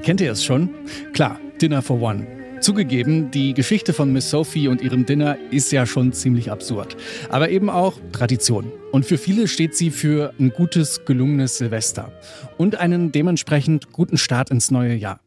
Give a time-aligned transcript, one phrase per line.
[0.00, 0.70] Erkennt ihr es schon?
[1.12, 2.26] Klar, Dinner for One.
[2.60, 6.96] Zugegeben, die Geschichte von Miss Sophie und ihrem Dinner ist ja schon ziemlich absurd.
[7.28, 8.72] Aber eben auch Tradition.
[8.92, 12.10] Und für viele steht sie für ein gutes, gelungenes Silvester.
[12.56, 15.20] Und einen dementsprechend guten Start ins neue Jahr.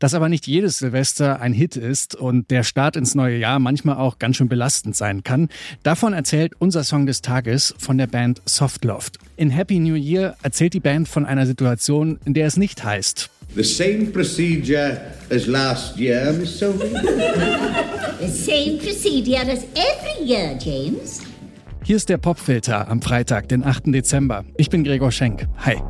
[0.00, 3.96] Dass aber nicht jedes Silvester ein Hit ist und der Start ins neue Jahr manchmal
[3.96, 5.48] auch ganz schön belastend sein kann,
[5.82, 9.16] davon erzählt unser Song des Tages von der Band Softloft.
[9.38, 13.30] In Happy New Year erzählt die Band von einer Situation, in der es nicht heißt.
[13.54, 16.88] The same procedure as last year, Miss Sophie?
[16.88, 21.20] The same procedure as every year, James.
[21.82, 23.92] Hier ist der Popfilter am Freitag, den 8.
[23.92, 24.44] Dezember.
[24.56, 25.48] Ich bin Gregor Schenk.
[25.64, 25.82] Hi.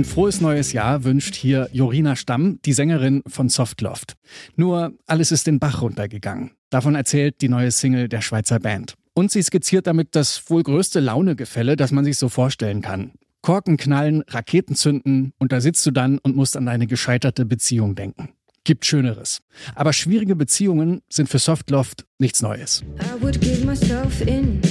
[0.00, 4.16] Ein frohes neues Jahr wünscht hier Jorina Stamm, die Sängerin von Softloft.
[4.56, 6.52] Nur alles ist den Bach runtergegangen.
[6.70, 8.94] Davon erzählt die neue Single der Schweizer Band.
[9.12, 13.12] Und sie skizziert damit das wohl größte Launegefälle, das man sich so vorstellen kann.
[13.42, 17.94] Korken knallen, Raketen zünden und da sitzt du dann und musst an deine gescheiterte Beziehung
[17.94, 18.30] denken.
[18.64, 19.42] Gibt Schöneres.
[19.74, 22.82] Aber schwierige Beziehungen sind für Softloft nichts Neues.
[23.00, 24.62] I would give myself in,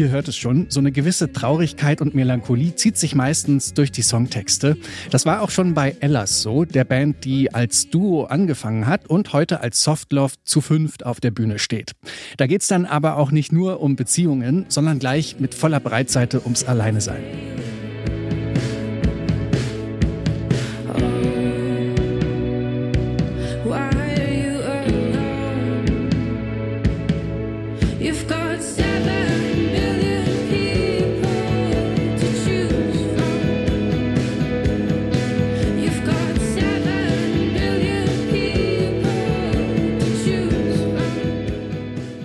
[0.00, 4.00] Ihr hört es schon, so eine gewisse Traurigkeit und Melancholie zieht sich meistens durch die
[4.00, 4.78] Songtexte.
[5.10, 9.34] Das war auch schon bei Ellas so, der Band, die als Duo angefangen hat und
[9.34, 11.92] heute als Softloft zu fünft auf der Bühne steht.
[12.38, 16.64] Da geht's dann aber auch nicht nur um Beziehungen, sondern gleich mit voller Breitseite ums
[16.64, 17.49] Alleinesein.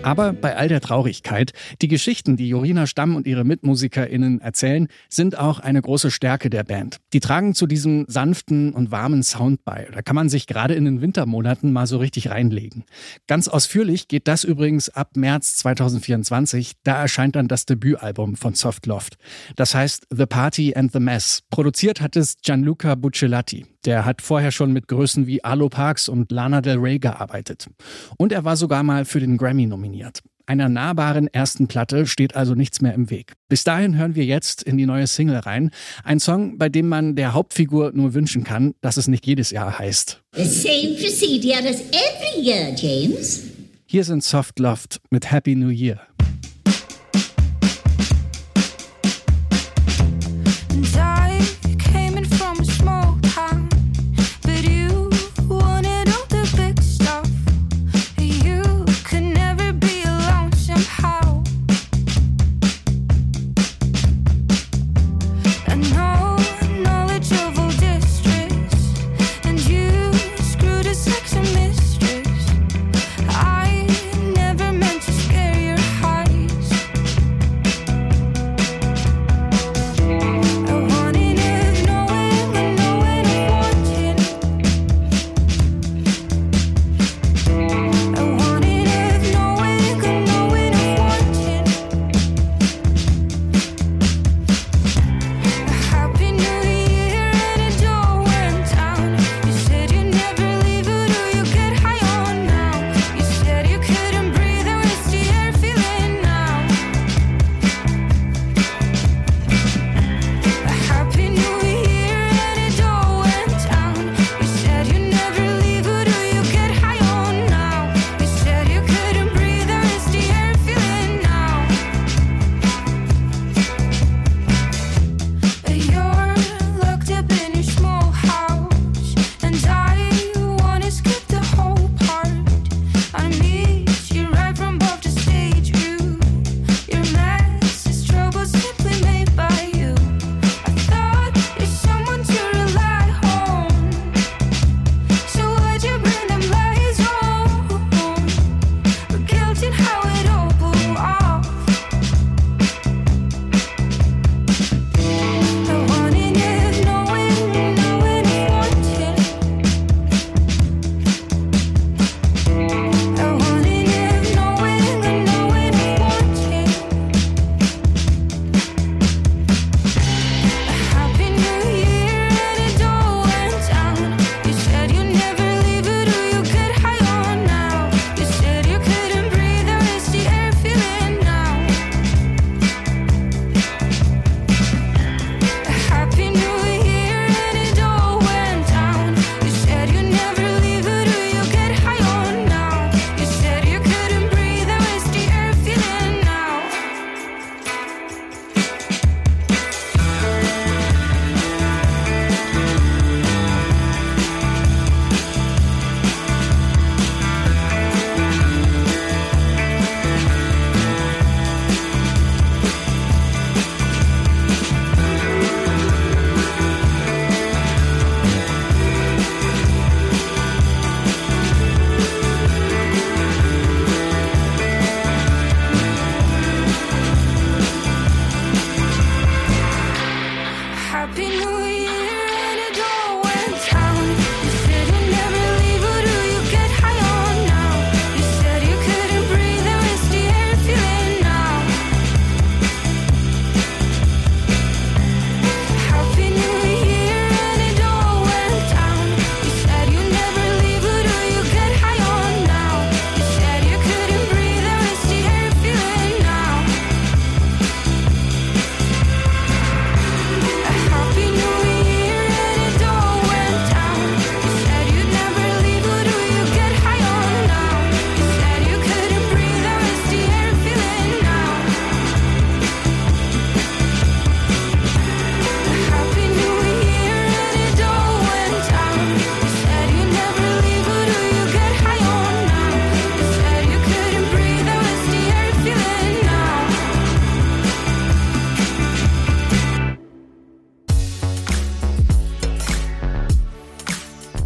[0.05, 1.51] Aber bei all der Traurigkeit,
[1.81, 6.63] die Geschichten, die Jorina Stamm und ihre MitmusikerInnen erzählen, sind auch eine große Stärke der
[6.63, 6.97] Band.
[7.11, 9.87] Die tragen zu diesem sanften und warmen Sound bei.
[9.91, 12.83] Da kann man sich gerade in den Wintermonaten mal so richtig reinlegen.
[13.25, 16.73] Ganz ausführlich geht das übrigens ab März 2024.
[16.83, 19.15] Da erscheint dann das Debütalbum von Softloft.
[19.55, 21.41] Das heißt The Party and the Mess.
[21.49, 23.65] Produziert hat es Gianluca Buccellati.
[23.85, 27.69] Der hat vorher schon mit Größen wie Arlo Parks und Lana Del Rey gearbeitet.
[28.17, 29.94] Und er war sogar mal für den Grammy nominiert.
[30.47, 33.33] Einer nahbaren ersten Platte steht also nichts mehr im Weg.
[33.49, 35.71] Bis dahin hören wir jetzt in die neue Single rein.
[36.03, 39.79] Ein Song, bei dem man der Hauptfigur nur wünschen kann, dass es nicht jedes Jahr
[39.79, 40.21] heißt.
[40.35, 43.43] The same procedure as every year, James.
[43.87, 45.99] Hier sind Soft Loft mit Happy New Year.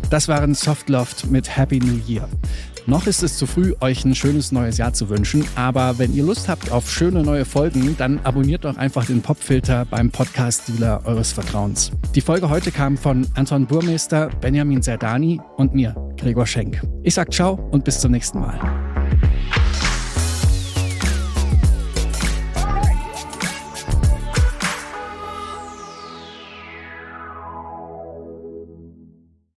[0.10, 2.28] Das waren Softloft mit Happy New Year.
[2.88, 6.24] Noch ist es zu früh, euch ein schönes neues Jahr zu wünschen, aber wenn ihr
[6.24, 11.32] Lust habt auf schöne neue Folgen, dann abonniert doch einfach den Popfilter beim Podcast-Dealer eures
[11.32, 11.92] Vertrauens.
[12.16, 16.82] Die Folge heute kam von Anton Burmeister, Benjamin Serdani und mir, Gregor Schenk.
[17.04, 18.89] Ich sag ciao und bis zum nächsten Mal.